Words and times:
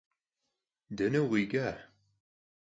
Dene 0.97 1.19
vukhiç'a? 1.29 1.67